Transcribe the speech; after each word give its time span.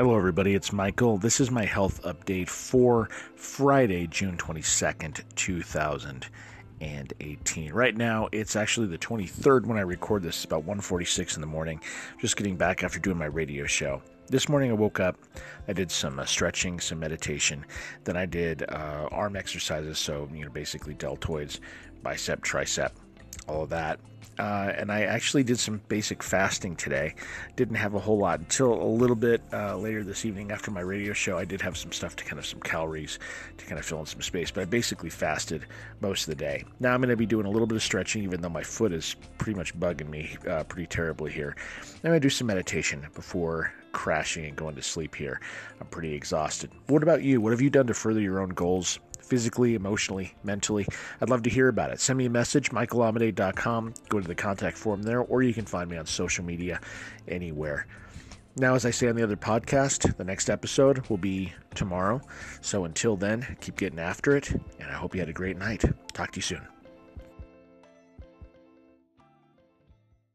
Hello, 0.00 0.16
everybody. 0.16 0.54
It's 0.54 0.72
Michael. 0.72 1.18
This 1.18 1.40
is 1.40 1.50
my 1.50 1.66
health 1.66 2.00
update 2.04 2.48
for 2.48 3.10
Friday, 3.36 4.06
June 4.06 4.38
22nd, 4.38 5.20
2018. 5.34 7.72
Right 7.74 7.94
now, 7.94 8.26
it's 8.32 8.56
actually 8.56 8.86
the 8.86 8.96
23rd 8.96 9.66
when 9.66 9.76
I 9.76 9.82
record 9.82 10.22
this. 10.22 10.36
It's 10.36 10.46
about 10.46 10.64
1:46 10.64 11.34
in 11.34 11.42
the 11.42 11.46
morning. 11.46 11.82
Just 12.18 12.38
getting 12.38 12.56
back 12.56 12.82
after 12.82 12.98
doing 12.98 13.18
my 13.18 13.26
radio 13.26 13.66
show. 13.66 14.00
This 14.28 14.48
morning, 14.48 14.70
I 14.70 14.72
woke 14.72 15.00
up. 15.00 15.18
I 15.68 15.74
did 15.74 15.90
some 15.90 16.18
uh, 16.18 16.24
stretching, 16.24 16.80
some 16.80 16.98
meditation. 16.98 17.66
Then 18.04 18.16
I 18.16 18.24
did 18.24 18.62
uh, 18.70 19.06
arm 19.10 19.36
exercises. 19.36 19.98
So, 19.98 20.30
you 20.32 20.46
know, 20.46 20.50
basically 20.50 20.94
deltoids, 20.94 21.60
bicep, 22.02 22.42
tricep, 22.42 22.92
all 23.46 23.64
of 23.64 23.68
that. 23.68 24.00
Uh, 24.38 24.72
and 24.76 24.90
I 24.90 25.02
actually 25.02 25.42
did 25.42 25.58
some 25.58 25.80
basic 25.88 26.22
fasting 26.22 26.76
today. 26.76 27.14
Didn't 27.56 27.76
have 27.76 27.94
a 27.94 27.98
whole 27.98 28.18
lot 28.18 28.38
until 28.40 28.72
a 28.72 28.84
little 28.84 29.16
bit 29.16 29.42
uh, 29.52 29.76
later 29.76 30.02
this 30.02 30.24
evening 30.24 30.50
after 30.50 30.70
my 30.70 30.80
radio 30.80 31.12
show. 31.12 31.36
I 31.36 31.44
did 31.44 31.60
have 31.60 31.76
some 31.76 31.92
stuff 31.92 32.16
to 32.16 32.24
kind 32.24 32.38
of 32.38 32.46
some 32.46 32.60
calories 32.60 33.18
to 33.58 33.64
kind 33.66 33.78
of 33.78 33.84
fill 33.84 34.00
in 34.00 34.06
some 34.06 34.22
space, 34.22 34.50
but 34.50 34.62
I 34.62 34.64
basically 34.64 35.10
fasted 35.10 35.66
most 36.00 36.22
of 36.22 36.28
the 36.28 36.42
day. 36.42 36.64
Now 36.78 36.94
I'm 36.94 37.00
going 37.00 37.10
to 37.10 37.16
be 37.16 37.26
doing 37.26 37.46
a 37.46 37.50
little 37.50 37.66
bit 37.66 37.76
of 37.76 37.82
stretching, 37.82 38.22
even 38.22 38.40
though 38.40 38.48
my 38.48 38.62
foot 38.62 38.92
is 38.92 39.14
pretty 39.38 39.58
much 39.58 39.78
bugging 39.78 40.08
me 40.08 40.36
uh, 40.48 40.64
pretty 40.64 40.86
terribly 40.86 41.32
here. 41.32 41.54
I'm 41.82 42.10
going 42.10 42.14
to 42.14 42.20
do 42.20 42.30
some 42.30 42.46
meditation 42.46 43.06
before 43.14 43.72
crashing 43.92 44.44
and 44.46 44.56
going 44.56 44.76
to 44.76 44.82
sleep 44.82 45.14
here. 45.14 45.40
I'm 45.80 45.86
pretty 45.86 46.14
exhausted. 46.14 46.70
What 46.86 47.02
about 47.02 47.22
you? 47.22 47.40
What 47.40 47.52
have 47.52 47.60
you 47.60 47.70
done 47.70 47.86
to 47.86 47.94
further 47.94 48.20
your 48.20 48.40
own 48.40 48.50
goals? 48.50 48.98
physically, 49.30 49.76
emotionally, 49.76 50.34
mentally. 50.42 50.84
I'd 51.20 51.30
love 51.30 51.44
to 51.44 51.50
hear 51.50 51.68
about 51.68 51.92
it. 51.92 52.00
Send 52.00 52.18
me 52.18 52.26
a 52.26 52.30
message, 52.30 52.72
michaelamidei.com. 52.72 53.94
Go 54.08 54.20
to 54.20 54.26
the 54.26 54.34
contact 54.34 54.76
form 54.76 55.02
there, 55.02 55.20
or 55.20 55.42
you 55.42 55.54
can 55.54 55.66
find 55.66 55.88
me 55.88 55.96
on 55.96 56.04
social 56.04 56.44
media 56.44 56.80
anywhere. 57.28 57.86
Now, 58.56 58.74
as 58.74 58.84
I 58.84 58.90
say 58.90 59.08
on 59.08 59.14
the 59.14 59.22
other 59.22 59.36
podcast, 59.36 60.16
the 60.16 60.24
next 60.24 60.50
episode 60.50 61.06
will 61.08 61.16
be 61.16 61.52
tomorrow. 61.76 62.20
So 62.60 62.84
until 62.84 63.16
then, 63.16 63.56
keep 63.60 63.76
getting 63.76 64.00
after 64.00 64.36
it, 64.36 64.50
and 64.50 64.90
I 64.90 64.94
hope 64.94 65.14
you 65.14 65.20
had 65.20 65.28
a 65.28 65.32
great 65.32 65.56
night. 65.56 65.84
Talk 66.12 66.32
to 66.32 66.38
you 66.38 66.42
soon. 66.42 66.79